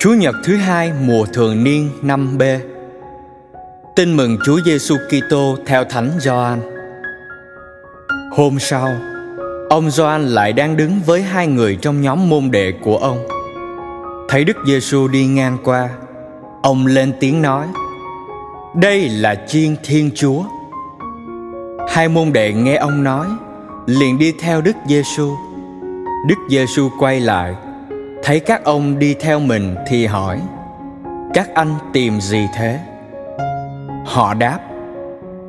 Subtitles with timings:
[0.00, 2.42] Chúa Nhật thứ hai mùa thường niên năm B
[3.96, 6.60] Tin mừng Chúa Giêsu Kitô theo Thánh Gioan.
[8.32, 8.88] Hôm sau,
[9.70, 13.18] ông Gioan lại đang đứng với hai người trong nhóm môn đệ của ông.
[14.28, 15.88] Thấy Đức Giêsu đi ngang qua,
[16.62, 17.66] ông lên tiếng nói:
[18.74, 20.42] "Đây là chiên Thiên Chúa."
[21.88, 23.26] Hai môn đệ nghe ông nói,
[23.86, 25.36] liền đi theo Đức Giêsu.
[26.28, 27.54] Đức Giêsu quay lại,
[28.22, 30.40] thấy các ông đi theo mình thì hỏi:
[31.34, 32.80] "Các anh tìm gì thế?"
[34.06, 34.58] Họ đáp: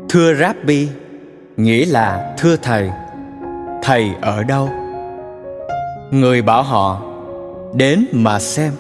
[0.10, 0.90] "Thưa Rabbi,
[1.58, 2.92] nghĩa là thưa thầy,
[3.84, 4.70] thầy ở đâu?"
[6.12, 7.02] Người bảo họ:
[7.74, 8.72] "Đến mà xem."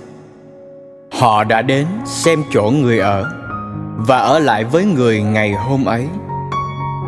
[1.11, 3.25] Họ đã đến xem chỗ người ở
[3.97, 6.07] và ở lại với người ngày hôm ấy.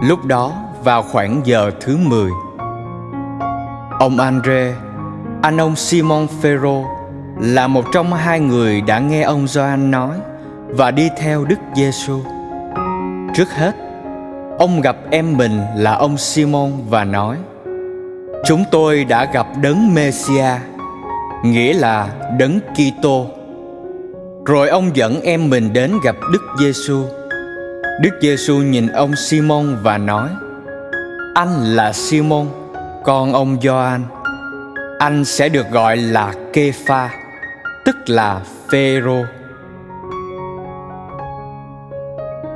[0.04, 0.52] Lúc đó
[0.84, 2.32] vào khoảng giờ thứ 10
[4.00, 4.74] Ông Andre,
[5.41, 6.86] anh ông Simon Phêrô
[7.40, 10.18] là một trong hai người đã nghe ông Gioan nói
[10.68, 12.20] và đi theo Đức Giêsu.
[13.34, 13.76] Trước hết,
[14.60, 17.38] ông gặp em mình là ông Simon và nói:
[18.46, 20.60] Chúng tôi đã gặp đấng Messia,
[21.44, 22.07] nghĩa là
[22.40, 23.26] đấng Kitô.
[24.46, 27.04] Rồi ông dẫn em mình đến gặp Đức Giêsu.
[28.01, 30.29] Đức Giêsu nhìn ông Simon và nói:
[31.35, 32.46] Anh là Simon,
[33.04, 34.01] con ông Gioan.
[35.02, 37.10] Anh sẽ được gọi là Kepha,
[37.85, 39.24] tức là Phêrô.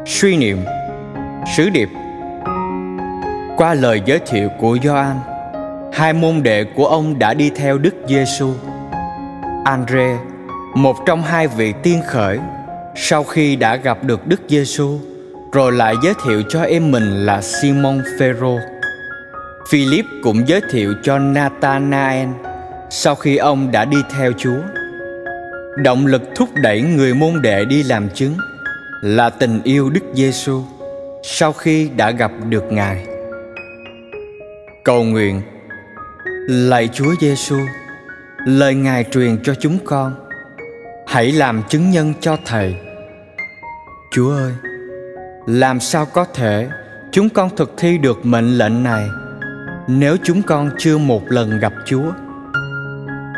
[0.06, 0.58] Suy niệm
[1.58, 1.90] Sứ điệp
[3.58, 5.16] Qua lời giới thiệu của Gioan,
[5.94, 8.54] hai môn đệ của ông đã đi theo Đức Giêsu.
[9.64, 10.18] Andre,
[10.76, 12.40] một trong hai vị tiên khởi,
[12.96, 15.00] sau khi đã gặp được Đức Giêsu,
[15.52, 18.58] rồi lại giới thiệu cho em mình là Simon Phêrô.
[19.70, 22.30] Philip cũng giới thiệu cho Nathanael
[22.90, 24.62] sau khi ông đã đi theo Chúa.
[25.84, 28.34] Động lực thúc đẩy người môn đệ đi làm chứng
[29.02, 30.64] là tình yêu Đức Giêsu
[31.24, 33.06] sau khi đã gặp được Ngài.
[34.84, 35.42] Cầu nguyện
[36.48, 37.58] Lạy Chúa Giêsu,
[38.46, 40.16] lời Ngài truyền cho chúng con,
[41.08, 42.76] hãy làm chứng nhân cho Thầy.
[44.12, 44.54] Chúa ơi,
[45.48, 46.70] làm sao có thể
[47.12, 49.08] chúng con thực thi được mệnh lệnh này
[49.88, 52.12] nếu chúng con chưa một lần gặp Chúa?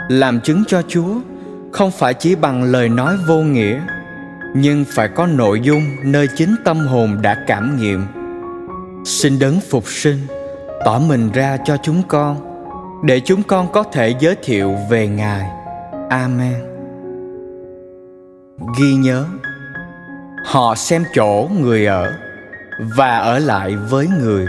[0.09, 1.15] Làm chứng cho Chúa
[1.71, 3.81] không phải chỉ bằng lời nói vô nghĩa,
[4.55, 8.05] nhưng phải có nội dung nơi chính tâm hồn đã cảm nghiệm.
[9.05, 10.17] Xin đấng phục sinh,
[10.85, 12.37] tỏ mình ra cho chúng con,
[13.03, 15.49] để chúng con có thể giới thiệu về ngài.
[16.09, 16.55] Amen.
[18.79, 19.25] Ghi nhớ,
[20.45, 22.13] họ xem chỗ người ở
[22.97, 24.45] và ở lại với người.